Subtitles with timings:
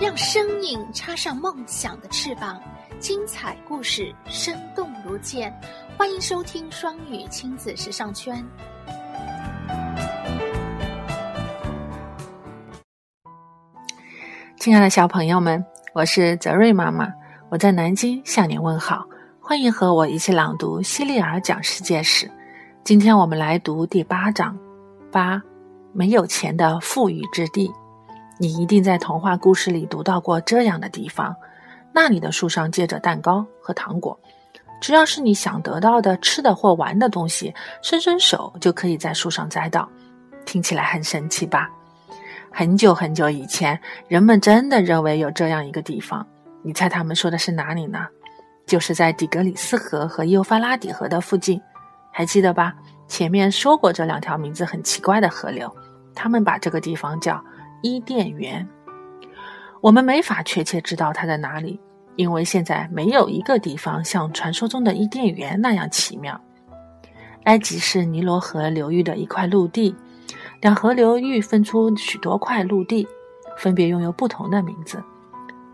[0.00, 2.58] 让生命插上梦想的翅膀，
[2.98, 5.54] 精彩故事生动如见。
[5.98, 8.42] 欢迎收听双语亲子时尚圈。
[14.58, 15.62] 亲爱的小朋友们，
[15.92, 17.12] 我是泽瑞妈妈，
[17.50, 19.04] 我在南京向您问好。
[19.38, 22.26] 欢迎和我一起朗读《希利尔讲世界史》。
[22.84, 24.58] 今天我们来读第八章：
[25.12, 25.42] 八
[25.92, 27.70] 没有钱的富裕之地。
[28.42, 31.36] 你一定在童话故事里读到过这样的地方，
[31.92, 34.18] 那里的树上结着蛋糕和糖果，
[34.80, 39.86] 只要是你想得到的吃的或玩的东西，伸伸手就可以在树上摘到。
[40.46, 41.68] 听起来很神奇吧？
[42.50, 46.26] 很久很久以前，人们真的认为有这样一个地方。
[46.62, 48.06] 你猜他们说的是哪里呢？
[48.64, 51.60] 就是在底格里斯河和幼发拉底河的附近，
[52.10, 52.74] 还记得吧？
[53.06, 55.70] 前面说过这两条名字很奇怪的河流，
[56.14, 57.38] 他们把这个地方叫。
[57.82, 58.68] 伊甸园，
[59.80, 61.80] 我们没法确切知道它在哪里，
[62.16, 66.38] 因为现在没有一个地方像传说中的伊甸园那样奇妙。
[67.44, 69.96] 埃及是尼罗河流域的一块陆地，
[70.60, 73.08] 两河流域分出许多块陆地，
[73.56, 75.02] 分别拥有不同的名字。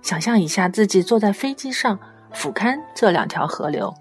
[0.00, 1.98] 想象一下，自己坐在飞机上，
[2.32, 3.92] 俯瞰这两条河流，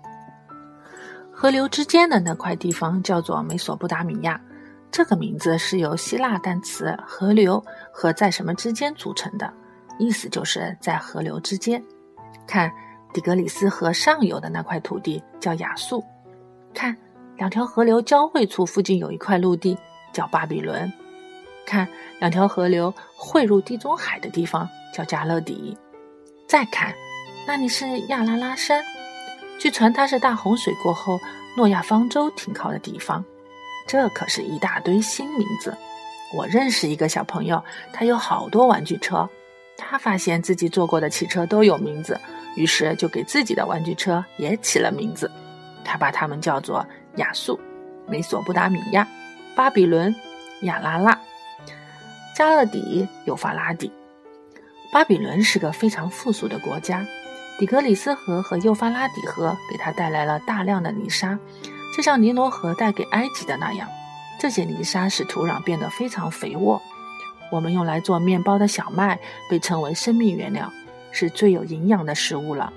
[1.31, 4.39] 河流之间的那块地方叫做美索不达米亚。
[4.95, 9.53] 这个名字是由希腊单词“河流”和“在什么之间”组成的，
[9.99, 11.83] 意思就是在河流之间。
[12.47, 12.71] 看，
[13.13, 15.99] 底格里斯河上游的那块土地叫亚述；
[16.73, 16.95] 看，
[17.35, 19.77] 两条河流交汇处附近有一块陆地
[20.13, 20.89] 叫巴比伦；
[21.65, 21.85] 看，
[22.19, 25.77] 两条河流汇入地中海的地方叫加勒底；
[26.47, 26.95] 再看，
[27.45, 28.81] 那里是亚拉拉山，
[29.59, 31.19] 据传它是大洪水过后
[31.57, 33.25] 诺亚方舟停靠的地方。
[33.87, 35.75] 这可是一大堆新名字。
[36.35, 39.29] 我认识一个小朋友，他有好多玩具车。
[39.77, 42.19] 他发现自己坐过的汽车都有名字，
[42.55, 45.29] 于是就给自己的玩具车也起了名字。
[45.83, 46.85] 他把它们叫做
[47.17, 47.59] 亚述、
[48.07, 49.07] 美索不达米亚、
[49.55, 50.15] 巴比伦、
[50.61, 51.19] 亚拉拉、
[52.35, 53.91] 加勒底、幼发拉底。
[54.91, 57.05] 巴比伦是个非常富庶的国家，
[57.59, 61.37] 底格里斯河和幼发拉底河给他带来了大量的泥沙。
[61.95, 63.87] 就像尼罗河带给埃及的那样，
[64.37, 66.81] 这些泥沙使土壤变得非常肥沃。
[67.49, 69.17] 我们用来做面包的小麦
[69.49, 70.69] 被称为生命原料，
[71.13, 72.73] 是最有营养的食物了。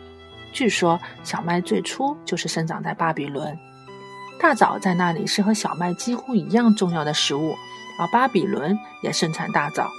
[0.52, 3.58] 据说小麦最初就是生长在巴比伦，
[4.38, 7.56] 大枣在那里是和小麦几乎一样重要的食物，
[7.98, 9.90] 而巴比伦也盛产大枣。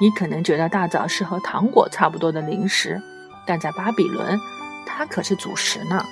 [0.00, 3.00] 你可能觉得大枣是和糖果差不多的零食，
[3.46, 4.40] 但在巴比伦，
[4.84, 6.04] 它可是主食呢。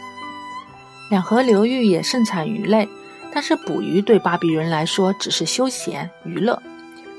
[1.09, 2.89] 两河流域也盛产鱼类，
[3.33, 6.61] 但是捕鱼对巴比伦来说只是休闲娱乐。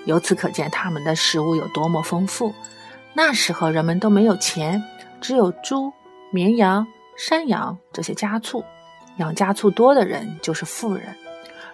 [0.05, 2.53] 由此可见，他们的食物有多么丰富。
[3.13, 4.83] 那时候人们都没有钱，
[5.19, 5.91] 只有猪、
[6.31, 6.85] 绵羊、
[7.17, 8.63] 山羊这些家畜。
[9.17, 11.15] 养家畜多的人就是富人。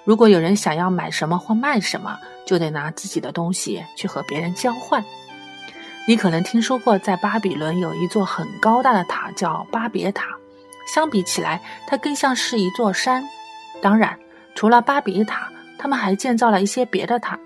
[0.05, 5.03] 如果有人想要买什么或卖什么，就得拿自己的东西去和别人交换。
[6.07, 10.25] 你可能听说过，在巴比伦有一座很高大的塔，叫巴别塔。
[10.85, 13.23] 相比起来，它更像是一座山。
[13.81, 14.17] 当然，
[14.55, 17.37] 除了巴比塔，他们还建造了一些别的塔。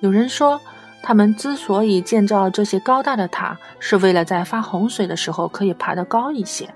[0.00, 0.60] 有人说，
[1.02, 6.68] 他们之所以建造这些高大的塔，是为了在发洪水的时候可以爬得高一些。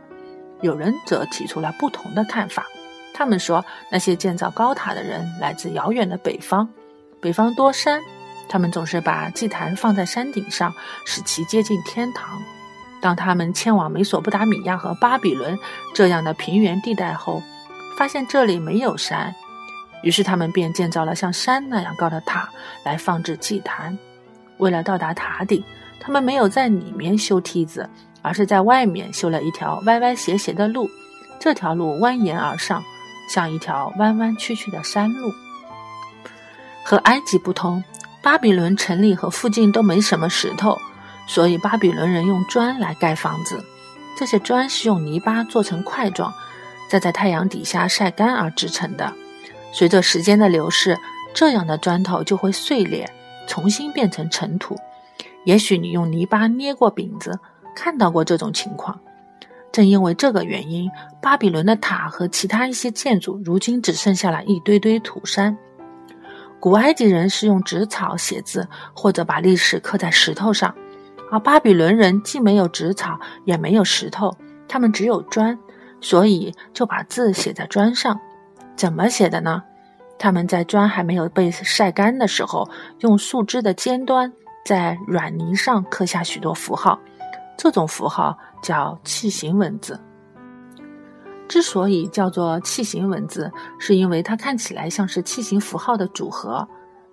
[0.63, 2.67] 有人则提出了不同的看法。
[3.15, 6.69] 他们说，那些建造高塔的人来自遥远的北方，
[7.21, 8.01] 北方多山，
[8.49, 10.73] 他们总是把祭坛放在山顶上，
[11.05, 12.39] 使其接近天堂。
[13.07, 15.57] 当他们迁往美索不达米亚和巴比伦
[15.95, 17.41] 这样的平原地带后，
[17.97, 19.33] 发现这里没有山，
[20.03, 22.49] 于是他们便建造了像山那样高的塔
[22.85, 23.97] 来放置祭坛。
[24.57, 25.63] 为了到达塔顶，
[26.01, 27.89] 他们没有在里面修梯子，
[28.23, 30.91] 而是在外面修了一条歪歪斜斜的路。
[31.39, 32.83] 这条路蜿蜒而上，
[33.33, 35.33] 像一条弯弯曲曲的山路。
[36.85, 37.85] 和埃及不同，
[38.21, 40.77] 巴比伦城里和附近都没什么石头。
[41.27, 43.65] 所以巴比伦人用砖来盖房子，
[44.17, 46.33] 这些砖是用泥巴做成块状，
[46.89, 49.13] 再在太阳底下晒干而制成的。
[49.73, 50.97] 随着时间的流逝，
[51.35, 53.13] 这样的砖头就会碎裂，
[53.47, 54.77] 重新变成尘土。
[55.45, 57.39] 也许你用泥巴捏过饼子，
[57.75, 58.99] 看到过这种情况。
[59.71, 60.91] 正因为这个原因，
[61.21, 65.59] 巴比伦的塔和其他一些建筑如今只剩下了一堆堆土山。
[66.59, 70.75] 古埃及人是用纸草写字，或者把历史刻在石头上。
[71.31, 74.37] 而巴比伦人既没有纸草，也没有石头，
[74.69, 75.59] 他们只有砖，
[76.01, 78.19] 所以就把字写在砖上。
[78.77, 79.63] 怎么写的呢？
[80.19, 82.69] 他们在砖还没有被晒干的时候，
[83.01, 84.33] 用树枝的尖端
[84.65, 86.99] 在软泥上刻下许多符号，
[87.57, 90.01] 这种符号叫器形文字。
[91.49, 96.67] 之所以叫做器形文字，是因为它看起来像是器形符号的组合，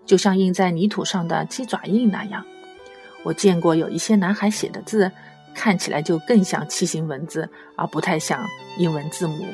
[0.05, 2.43] 就像印在泥土上的鸡爪印那样。
[3.23, 5.11] 我见过有一些男孩写的字，
[5.53, 8.39] 看起来就更像器形文字，而不太像
[8.77, 9.45] 英文字母。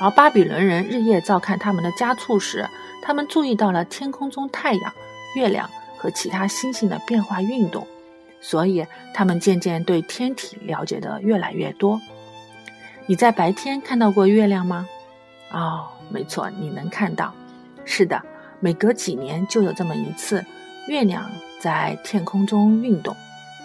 [0.00, 2.66] 而巴比伦人日夜照看他们的家畜时，
[3.02, 4.92] 他们注意到了天空中太阳、
[5.34, 5.68] 月亮
[5.98, 7.86] 和其他星星的变化运动，
[8.40, 12.00] 所以他们渐渐对天体了解的越来越多。
[13.06, 14.88] 你在白天看到过月亮吗？
[15.52, 17.34] 哦，没错，你能看到。
[17.84, 18.22] 是的，
[18.60, 20.44] 每隔几年就有这么一次，
[20.86, 21.30] 月亮
[21.60, 23.14] 在天空中运动，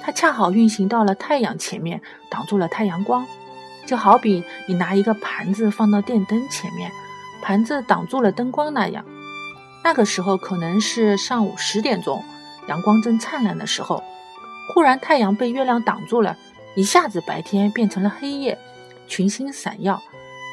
[0.04, 3.26] 它恰好运行到了太阳前面，挡住了太阳光。
[3.88, 6.92] 就好比你拿一个盘子放到电灯前面，
[7.42, 9.06] 盘子挡住了灯光那样。
[9.84, 12.24] 那个时候可能是上午十点钟，
[12.68, 14.04] 阳光正灿烂的时候，
[14.74, 16.36] 忽然太阳被月亮挡住了，
[16.76, 18.58] 一下子白天变成了黑夜。
[19.08, 20.02] 群星闪耀，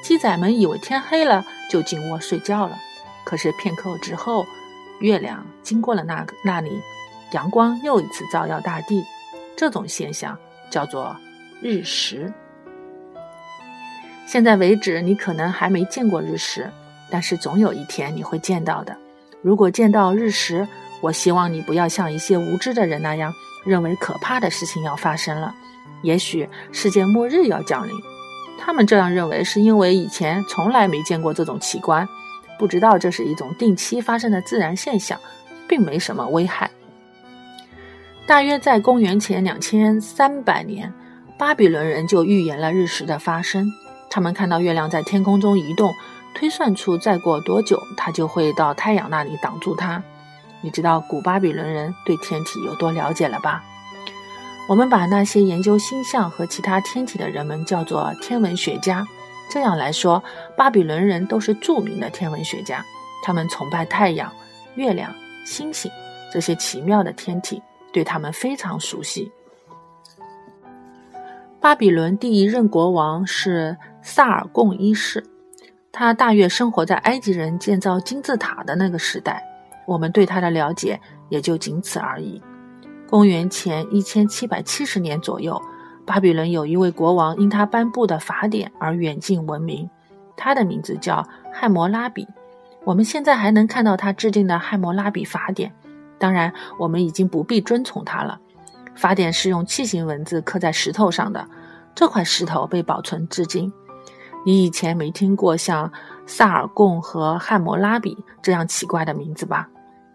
[0.05, 2.77] 鸡仔们以为天黑了，就进窝睡觉了。
[3.25, 4.44] 可是片刻之后，
[5.00, 6.83] 月亮经过了那个那里，
[7.32, 9.05] 阳光又一次照耀大地。
[9.56, 10.38] 这种现象
[10.70, 11.17] 叫做
[11.61, 12.32] 日食。
[14.26, 16.70] 现在为止，你可能还没见过日食，
[17.11, 18.96] 但是总有一天你会见到的。
[19.43, 20.67] 如果见到日食，
[21.00, 23.32] 我希望你不要像一些无知的人那样，
[23.64, 25.55] 认为可怕的事情要发生了，
[26.02, 27.93] 也许世界末日要降临。
[28.58, 32.08] 他们这样认为，是因为以前从来没见过这种奇观，
[32.58, 35.19] 不知道这是一种定期发生的自然现象，
[35.69, 36.70] 并没什么危害。
[38.24, 40.92] 大约在公元前两千三百年，
[41.36, 43.70] 巴比伦人就预言了日食的发生。
[44.08, 45.92] 他们看到月亮在天空中移动，
[46.34, 50.02] 推算出再过多久，它就会到太阳那里挡住它。
[50.60, 53.64] 你知道古巴比伦人对天体有多了解了吧？
[54.69, 59.04] 我们把那些研究星象和其他天体的人们叫做天文学家。
[59.50, 60.22] 这样来说，
[60.56, 62.84] 巴比伦人都是著名的天文学家。
[63.24, 64.32] 他们崇拜太阳、
[64.76, 65.12] 月亮、
[65.44, 65.90] 星星
[66.32, 67.60] 这些奇妙的天体，
[67.93, 69.31] 对他们非常熟悉。
[71.61, 75.25] 巴比伦第一任国王是萨尔贡一世，
[75.93, 79.43] 他大约生活在埃及人建造金字塔的那个时代。
[79.87, 82.41] 我们对他的了解也就仅此而已。
[83.09, 85.61] 公元前一千七百七十年左右，
[86.06, 89.91] 巴比伦有一位国王因他颁布的法典而远近闻名，
[90.37, 92.27] 他的名字叫汉谟拉比。
[92.85, 95.73] 我们现在还能看到他制定的汉谟拉比法典，
[96.22, 98.38] 当然，我们已经不必遵从他了。
[98.94, 101.44] 法典是用器形文字刻在石头上的，
[101.96, 103.72] 这块石头被保存至今。
[104.46, 105.90] 你以前没听过像
[106.24, 109.69] 萨尔贡和汉谟拉比这样奇怪的名字吧？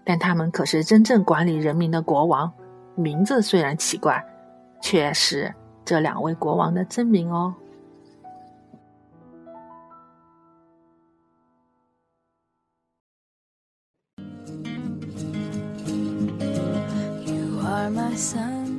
[0.06, 2.50] 但他们可是真正管理人民的国王。
[2.95, 4.24] 名字虽然奇怪，
[4.81, 7.54] 却是这两位国王的真名哦。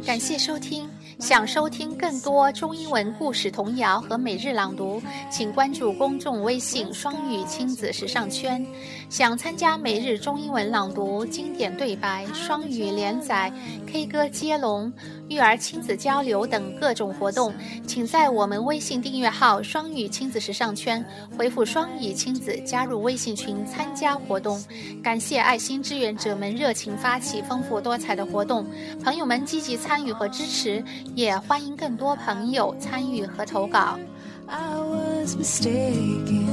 [0.05, 0.87] 感谢收听。
[1.19, 8.65] 想收听更多中英文故事、童谣和每日朗读，请关注公众微信“双语亲子时尚圈”。
[9.11, 13.53] 想参加每日中英文朗读、经典对白、双语连载、
[13.91, 14.93] K 歌接龙、
[15.29, 17.55] 育儿亲子交流等各种活动，
[17.87, 21.03] 请在我们微信订阅号“双语亲子时尚圈”
[21.37, 24.63] 回复“双语亲子”加入微信群参加活动。
[25.03, 28.67] 感谢爱心志愿者们热情发起丰富多彩的活动，
[29.03, 30.85] 朋友们积极参与和支持。
[31.15, 33.99] 也欢迎更多朋友参与和投稿。
[34.47, 36.47] I was mistaken,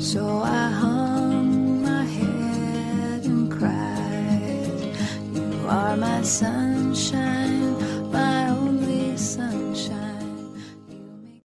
[0.00, 1.13] so I hung
[5.74, 7.73] are my sunshine.